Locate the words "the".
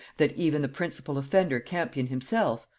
0.63-0.67